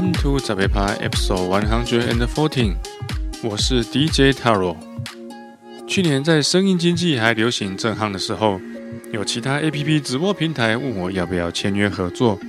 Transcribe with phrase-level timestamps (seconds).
[0.00, 2.76] Welcome to 早杯趴 Episode One Hundred and Fourteen，
[3.42, 4.74] 我是 DJ Taro。
[5.86, 8.58] 去年在声音经济还流行正撼的时候，
[9.12, 12.40] 有其他 APP 直播平台问我要不要签约合作，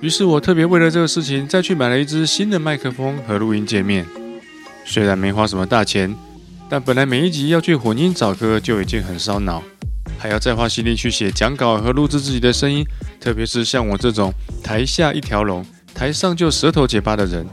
[0.00, 4.06] 于是我特别为了这个事情再去买了一支新的麦克风和录音界面。
[4.86, 6.16] 虽然没花什么大钱，
[6.70, 9.62] 但本来每一集要去混音找歌就已经很烧脑，
[10.16, 12.82] 还要再花心力去写讲稿和录制自己的声音，
[13.20, 14.32] 特别是像我这种
[14.64, 15.62] 台下一条龙。
[15.96, 17.46] 台上就舌头结巴的人，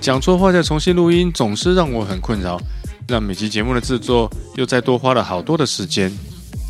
[0.00, 2.58] 讲错话再重新录音，总是让我很困扰，
[3.06, 6.10] 让每集节目的制作又再多花了好多的时间。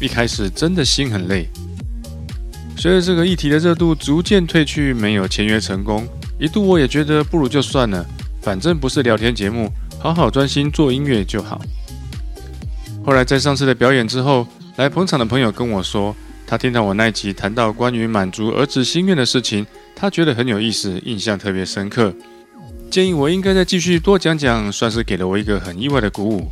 [0.01, 1.49] 一开始真的心很累。
[2.77, 6.05] 随着这个议题的热度逐渐褪去，没有签约成功，
[6.41, 8.05] 一度我也觉得不如就算了，
[8.43, 11.63] 反正不是聊天节目，好好专心做音乐就好。
[13.07, 16.17] 后来在上次的表演之后，来捧场的朋友跟我说，
[16.49, 19.65] 他听到我那一集谈到关于满足儿子心愿的事情。
[20.03, 22.13] 他觉得很有意思，印象特别深刻，
[22.91, 26.51] 建议我应该再继续多讲讲，算是给了我一个很意外的鼓舞。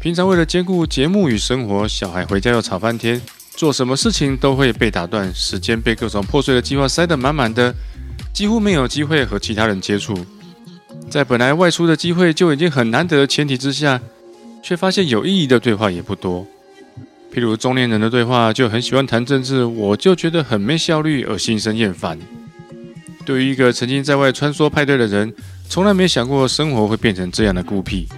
[0.00, 7.74] 平常为了兼顾节目与生活，小孩回家又吵翻天，做什么事情都会被打断，时间被各种破碎的计划塞得满满的，
[8.32, 10.16] 几乎没有机会和其他人接触。
[11.10, 14.00] 在本来外出的机会就已经很难得的前提之下，
[14.62, 16.46] 却发现有意义的对话也不多。
[17.32, 22.18] 譬如中年人的对话就很喜欢谈政治，我就觉得很没效率而心生厌烦。
[23.24, 25.32] 对于一个曾经在外穿梭派对的人，
[25.68, 28.08] 从来没想过生活会变成这样的孤僻。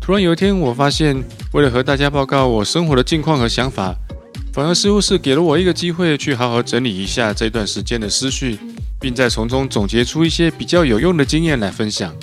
[0.00, 1.16] 突然有一天，我发现
[1.52, 3.94] 为了和大家报告我生活的近况和想法，
[4.52, 8.58] 反而似乎是给了我一个机会去好好整理一下这段时间的思绪，
[9.00, 12.14] 并在从中总结出一些比较有用的经验来分享。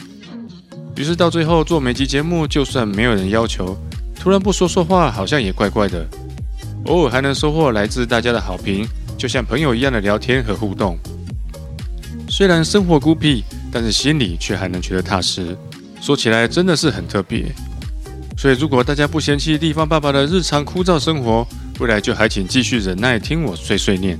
[0.96, 3.78] 于是到最后做每集节目，就算没有人要求。
[4.24, 6.08] 突然不说说话，好像也怪怪的。
[6.86, 10.98] 偶尔还能收获来自大家的好评，就像朋友一样的聊天和互动。
[12.30, 15.58] 虽然生活孤僻，但是心里却还能觉得踏实。
[16.00, 17.52] 说起来真的是很特别。
[18.38, 21.46] 所以如果大家不嫌弃地方爸爸的日常枯燥生活，
[21.82, 24.18] 未来就还请继续忍耐听我碎碎念。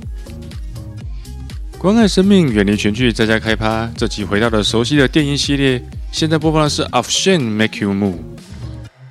[1.78, 3.90] 关爱生命，远离群聚，在家开趴。
[3.96, 5.82] 这集回到了熟悉的电音系列，
[6.12, 8.18] 现在播放的是 Off Shan Make You Move。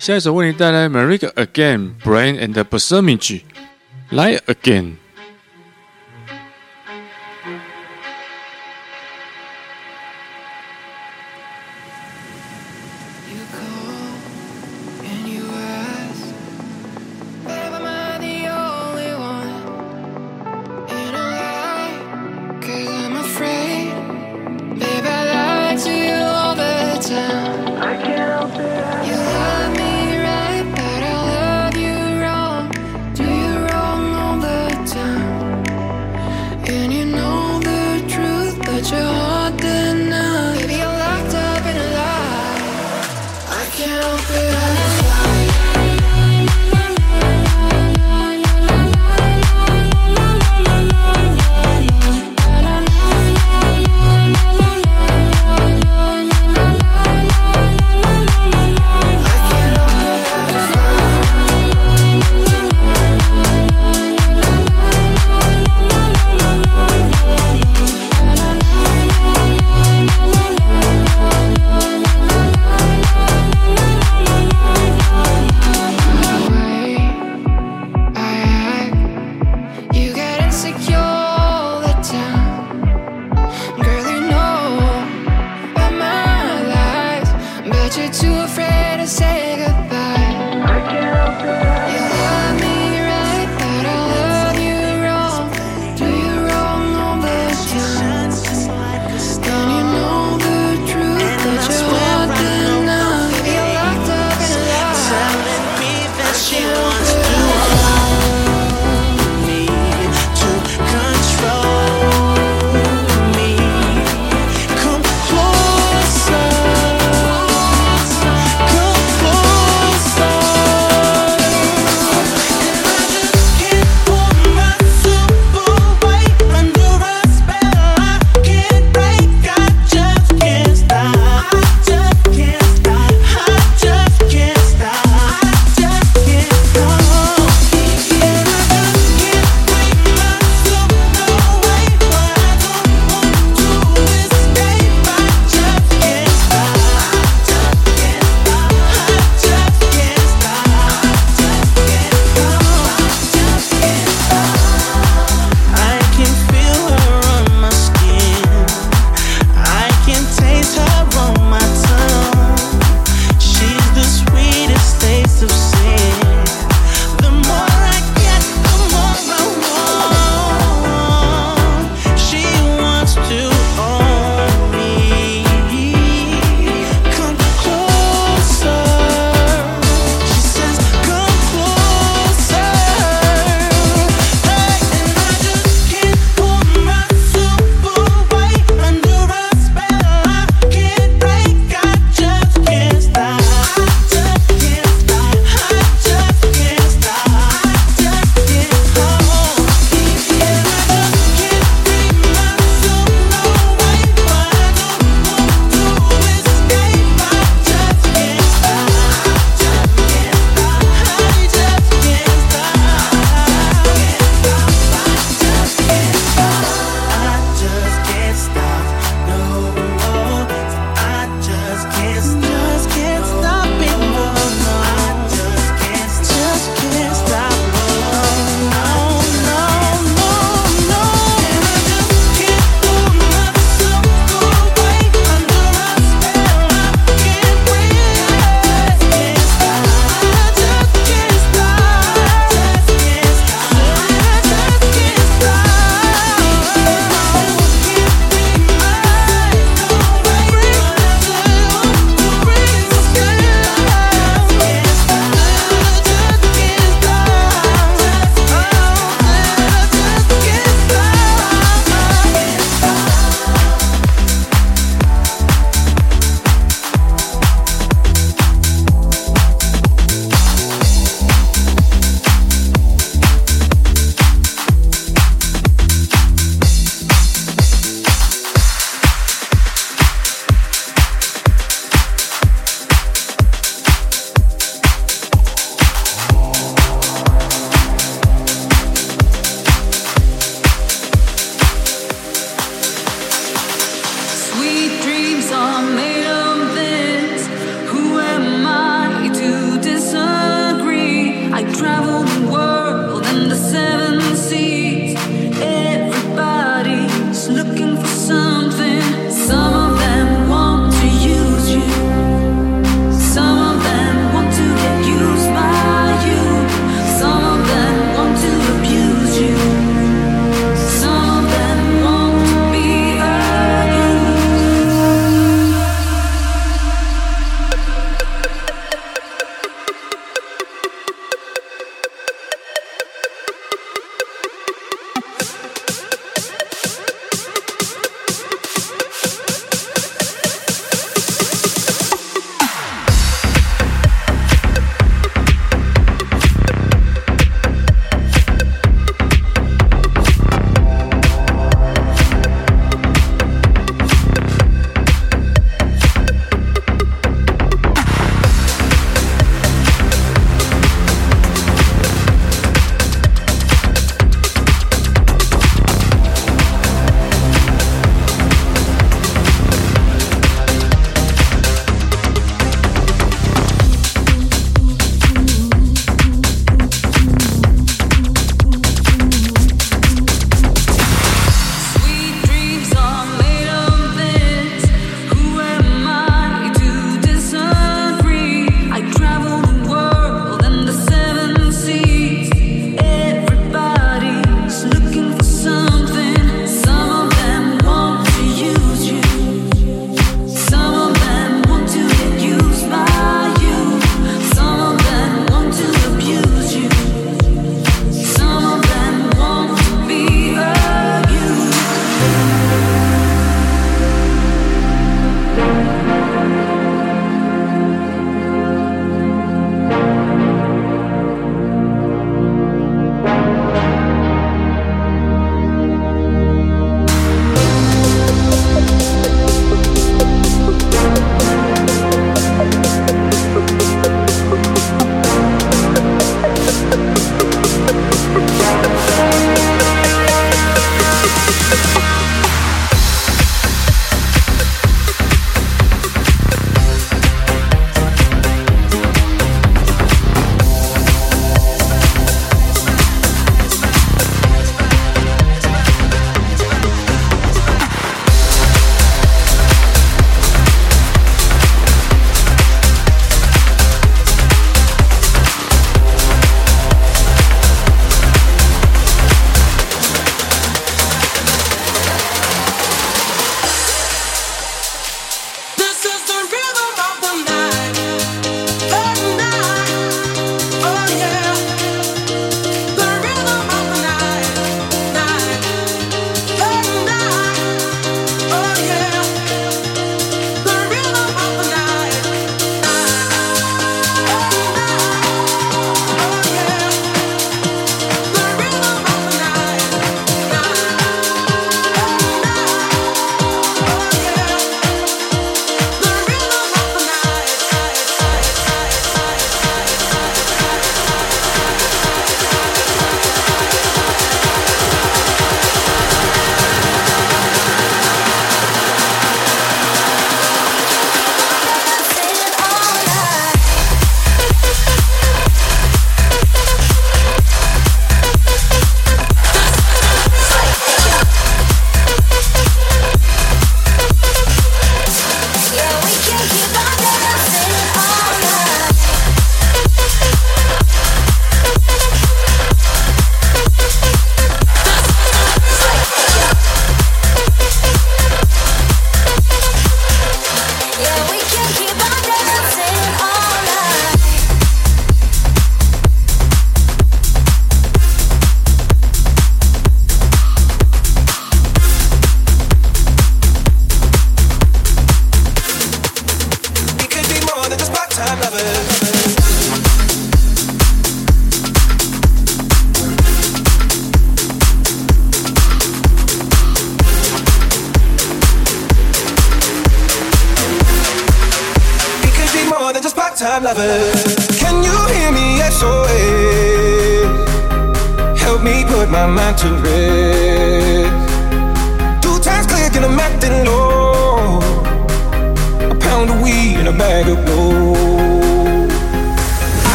[0.00, 3.42] 下一首为你带来 Marika Again, Brain and Percentage，
[4.10, 4.96] 来 Again。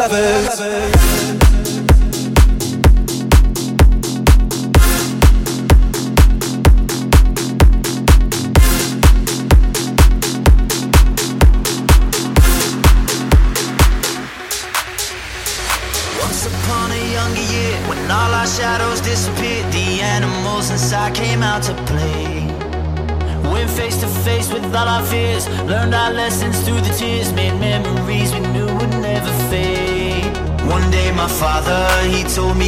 [0.00, 0.79] lovers.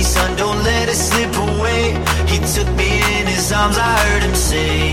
[0.02, 1.94] son, don't let it slip away.
[2.26, 4.90] He took me in his arms, I heard him say,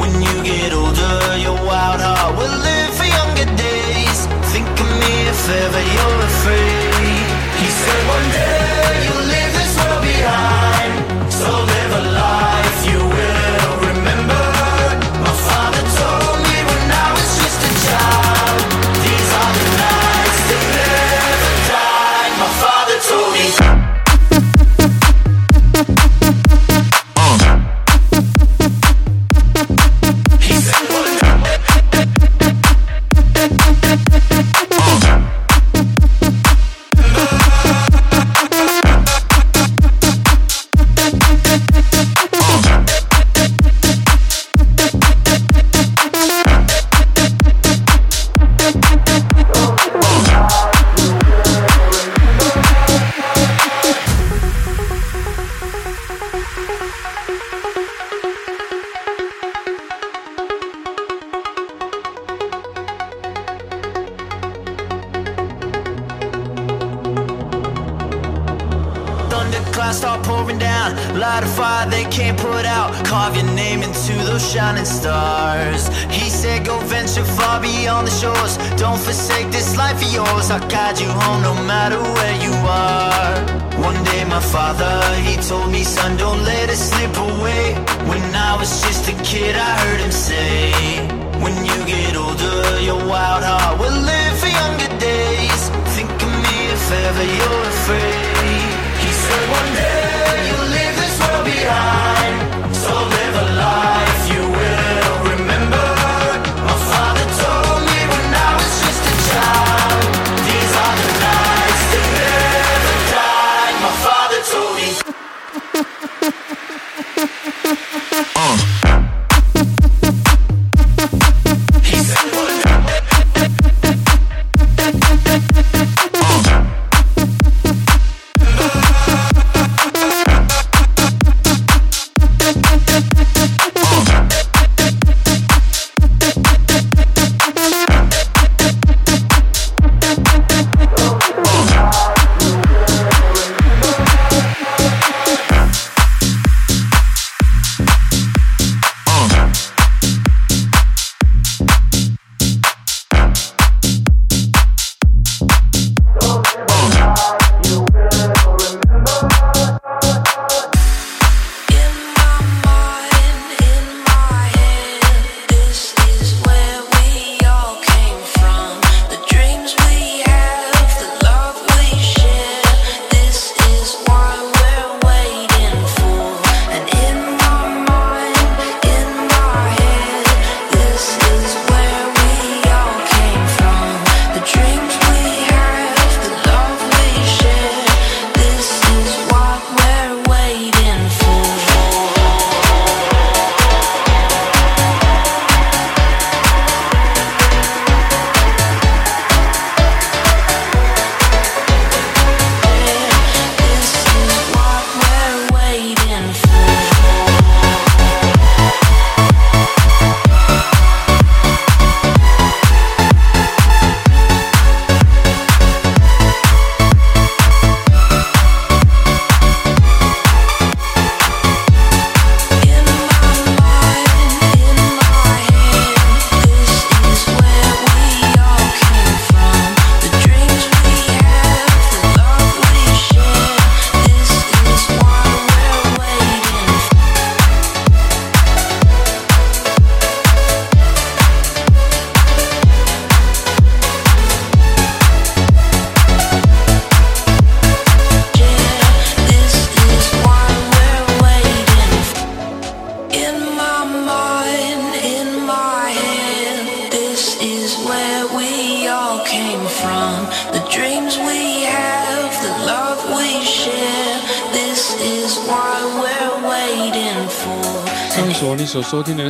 [0.00, 4.18] When you get older, your wild heart will live for younger days.
[4.52, 6.19] Think of me if ever you're.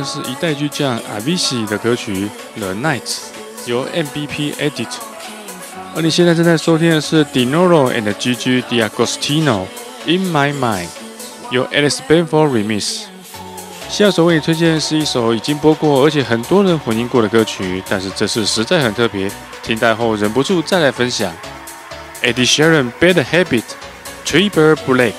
[0.00, 3.00] 的是一代巨匠 Avicii 的歌曲《The Night》，
[3.66, 4.88] 由 MBP Edit。
[5.94, 10.86] 而你现在正在收听的是 Dinoro and Gigi D'Agostino《In My Mind》，
[11.50, 13.02] 由 Alice Benford Remix。
[13.90, 19.30] 下首为你推荐的是一首已经播过，而且很多人混音过的歌曲，但是这次实在很特别，
[19.62, 21.30] 听到后忍不住再来分享。
[22.22, 23.64] Ed Sheeran Bad Habit
[24.24, 25.12] Three Bear Black。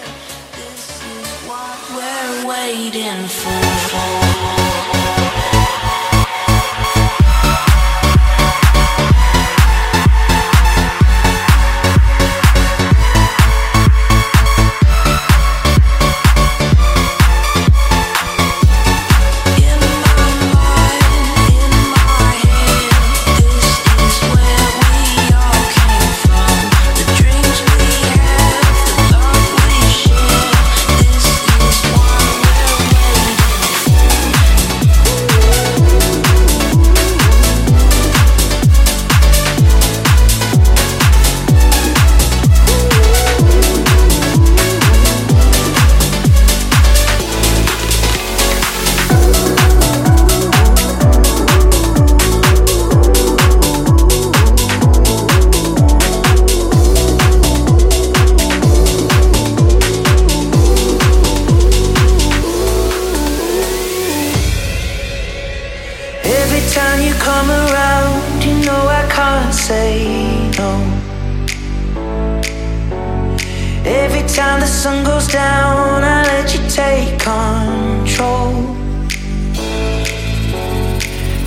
[74.34, 78.50] time the sun goes down, I let you take control.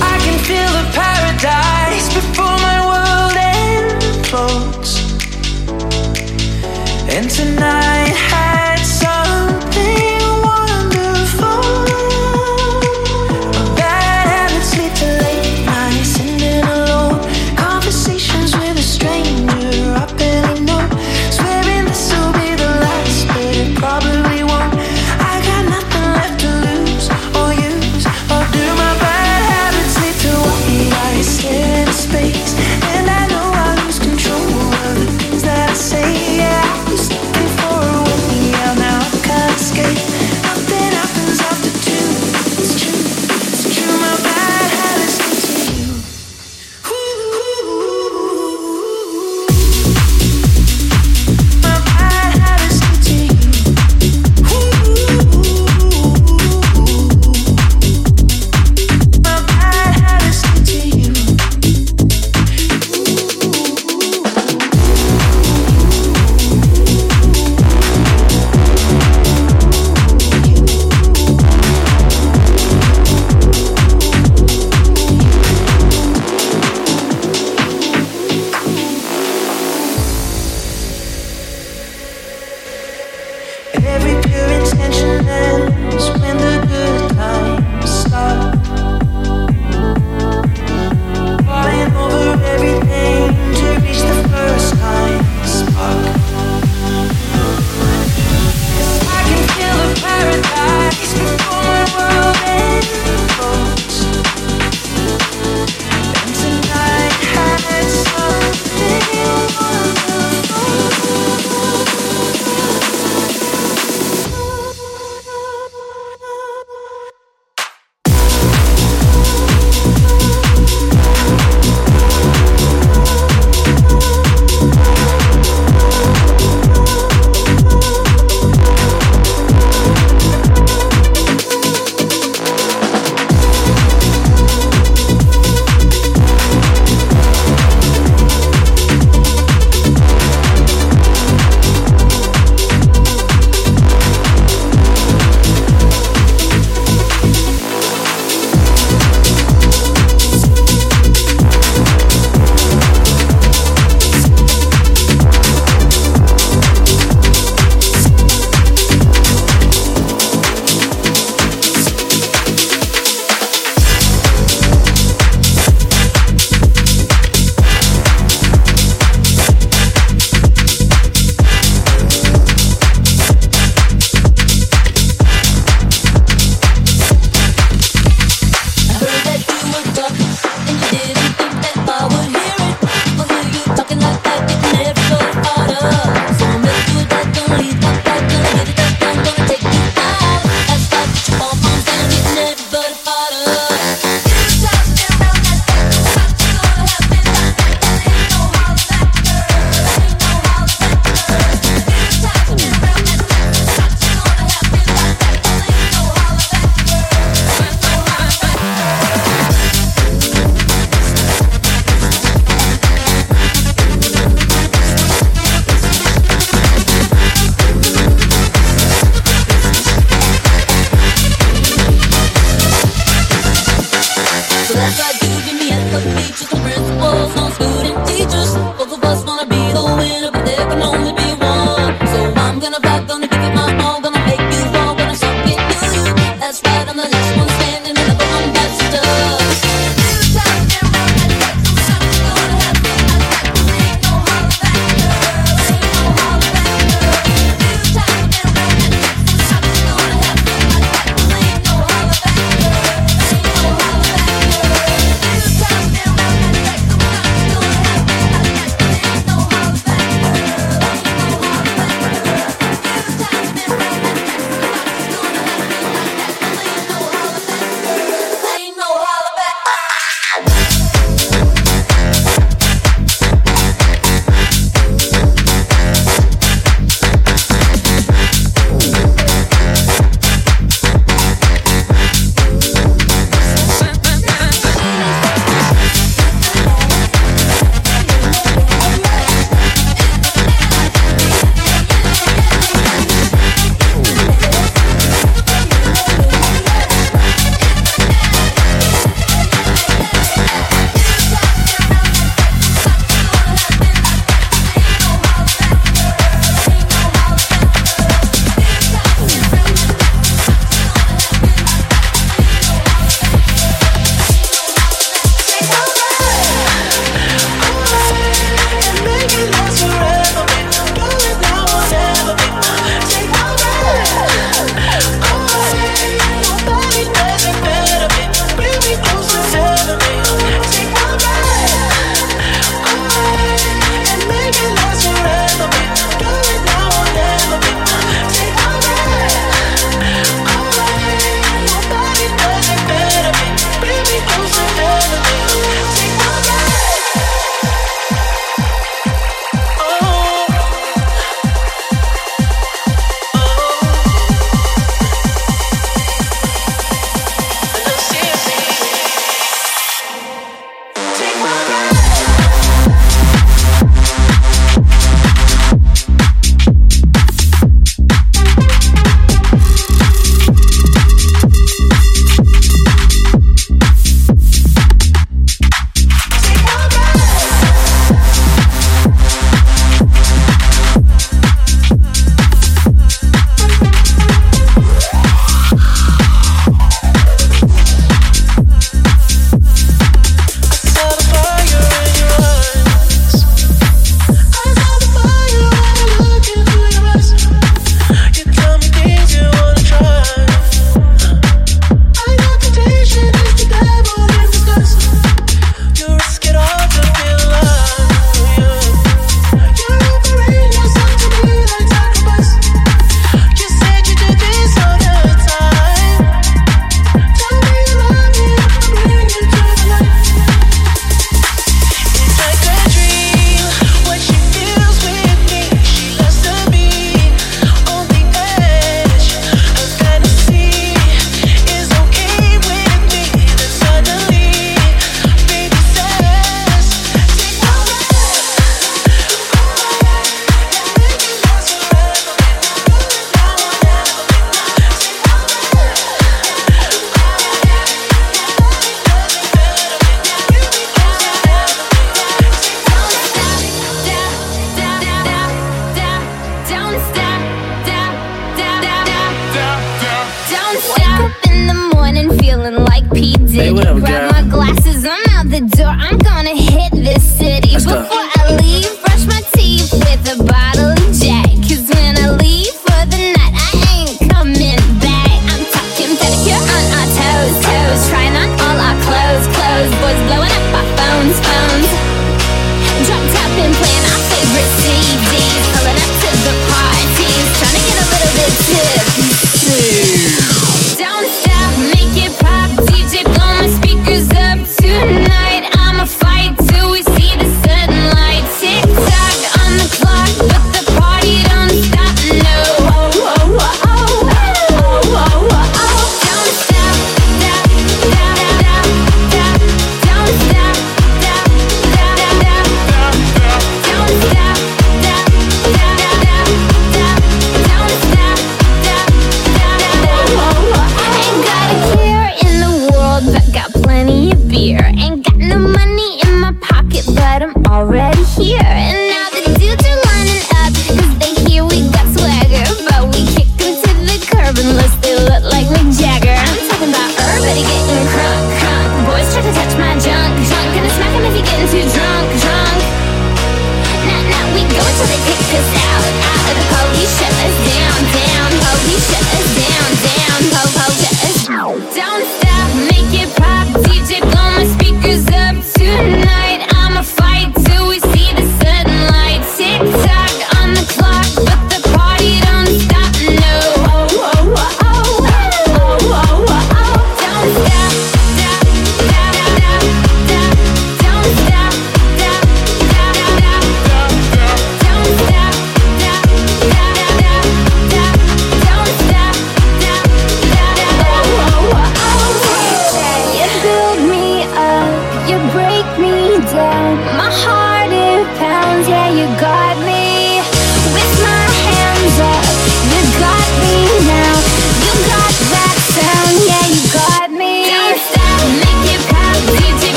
[0.00, 3.36] I can feel the paradise before my world
[4.16, 4.92] implodes.
[7.10, 7.99] And tonight.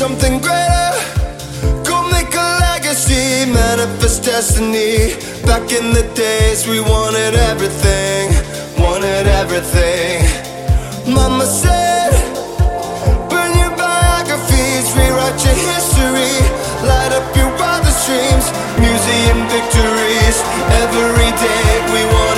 [0.00, 0.92] something greater.
[1.84, 5.12] Go make a legacy, manifest destiny.
[5.44, 8.32] Back in the days, we wanted everything,
[8.80, 10.24] wanted everything.
[11.04, 12.12] Mama said,
[13.28, 16.32] burn your biographies, rewrite your history,
[16.88, 18.46] light up your wildest dreams,
[18.80, 20.36] museum victories.
[20.80, 22.29] Every day we wanted.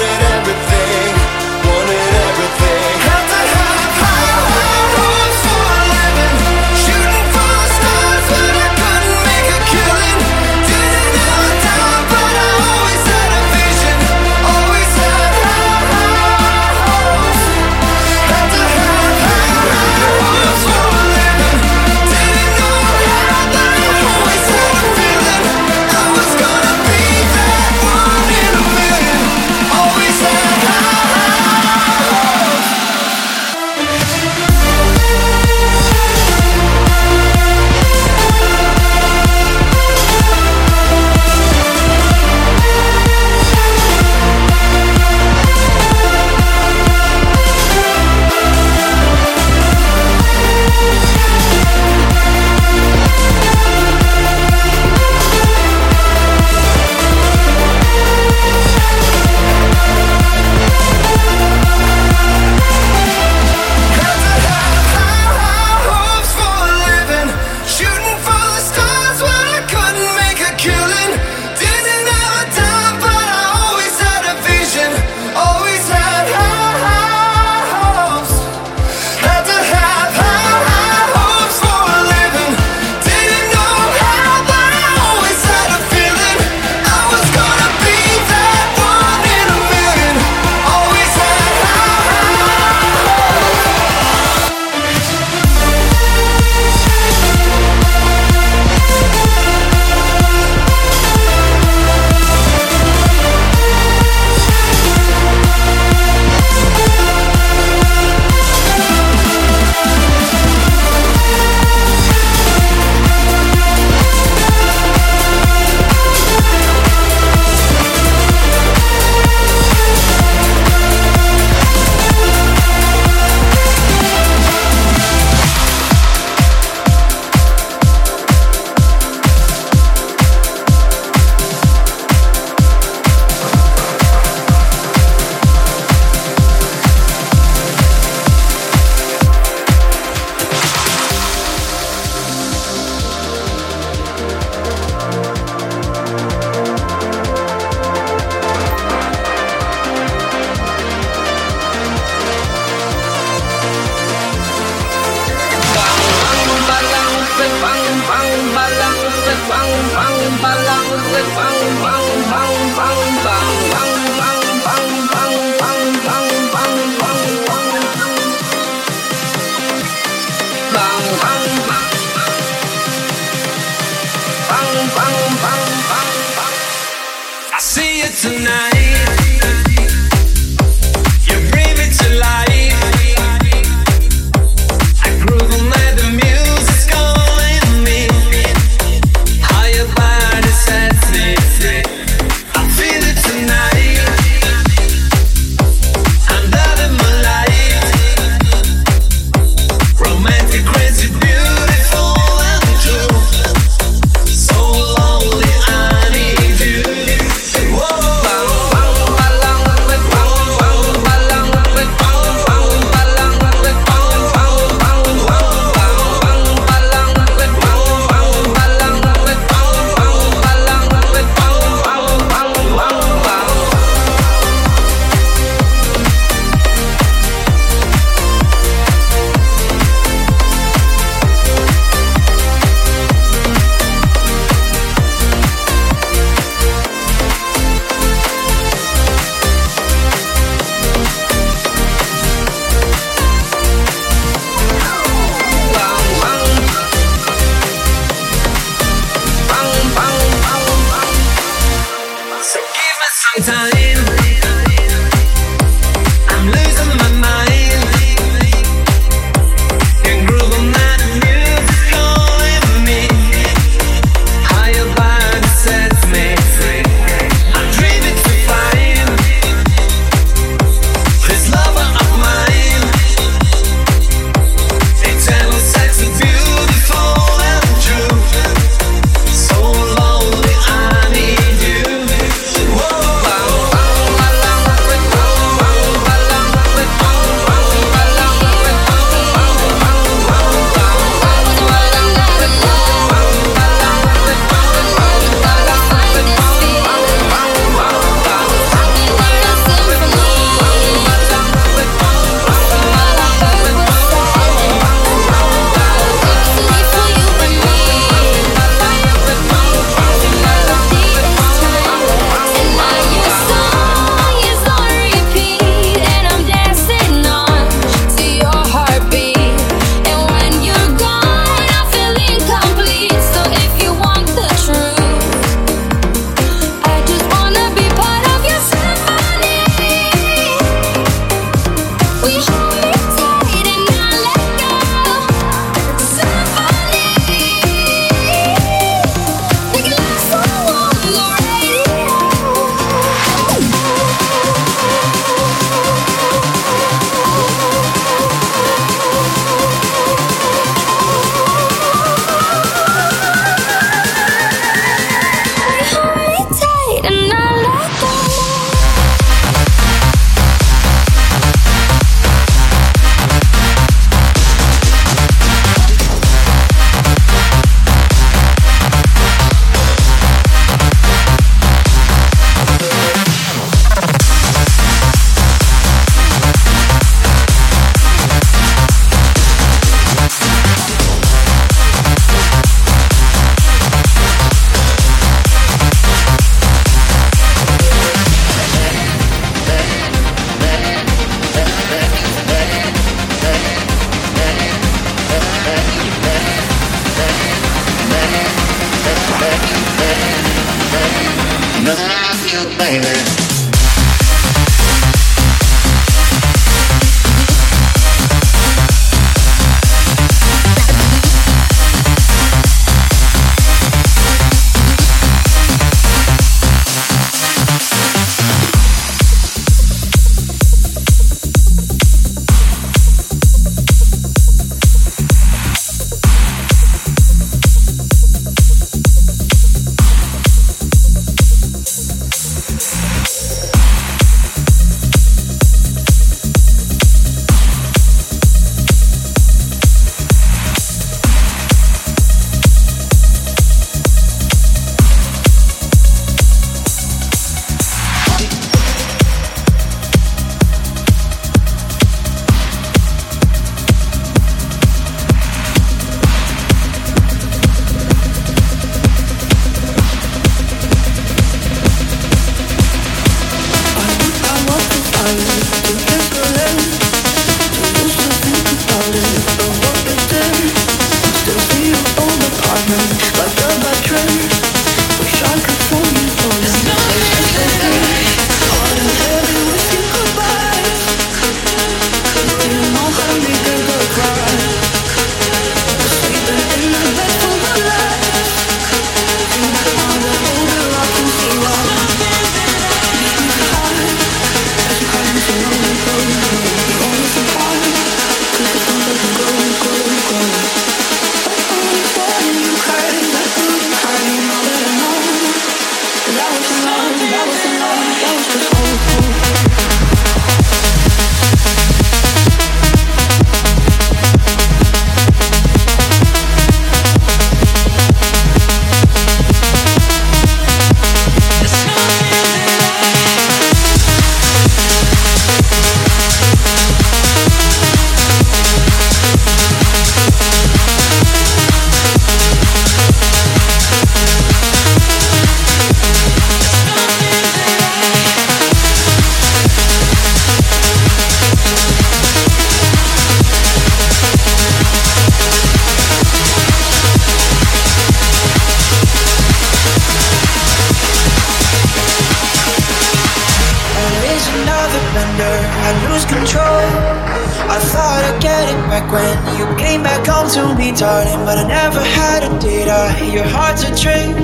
[560.97, 561.45] Darling.
[561.45, 562.89] But I never had a date.
[562.89, 564.37] I your heart's a trick.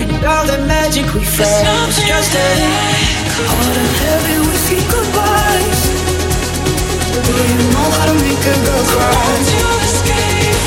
[0.00, 2.46] And all the magic we felt was just a
[3.46, 5.80] hard and heavy whiskey goodbyes.
[7.26, 9.14] Do you know how to make a girl cry?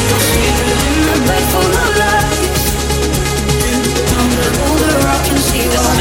[0.07, 2.63] You're feeling in the bed full of lies.
[4.17, 5.91] I'm the older, I can see why.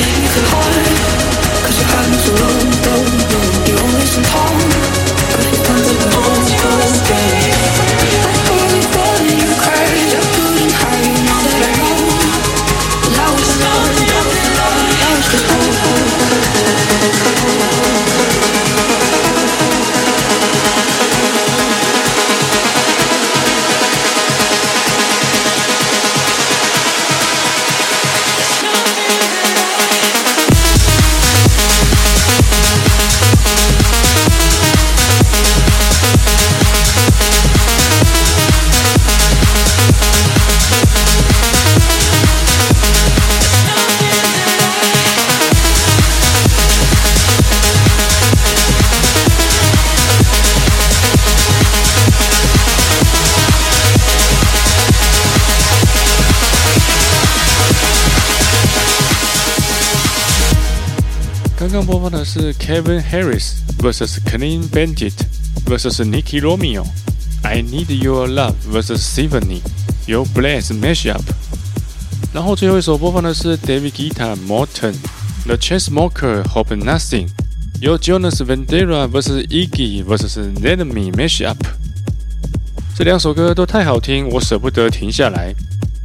[0.00, 1.20] Make me feel hard.
[1.64, 3.48] Cause you had me so long, long, long.
[3.68, 4.58] You always in town.
[5.30, 7.19] But it's time to go home again.
[61.89, 65.13] 播放的是 Kevin Harris vs Clean Bandit
[65.65, 69.61] vs Nicky Romeo。I Need Your Love vs Symphony，
[70.05, 71.21] 由 Blaze Mashup。
[72.33, 74.93] 然后最后一首播放的是 David Guetta Morton
[75.45, 77.27] The Chainsmokers Hope Nothing，
[77.81, 81.57] 由 Jonas Vandera vs Iggy vs Enemy Mashup。
[82.97, 85.53] 这两首歌都太好听，我舍不得停下来，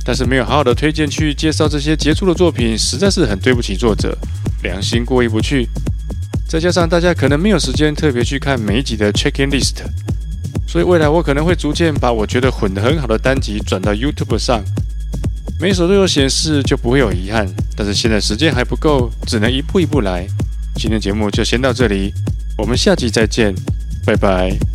[0.04, 4.16] 但是没有好好的推荐去介绍这些杰出的作品，实在是很对不起作者，
[4.63, 5.67] 良心过意不去。
[6.47, 9.77] 再加上大家可能没有时间特别去看每一集的 check-in list，
[10.67, 14.63] 所以未来我可能会逐渐把我觉得混得很好的单集转到 YouTube 上，
[15.59, 17.47] 每首都有显示，就不会有遗憾。
[17.75, 20.27] 但是现在时间还不够，只能一步一步来。
[20.75, 22.13] 今天节目就先到这里，
[22.57, 23.53] 我们下集再见，
[24.05, 24.74] 拜拜。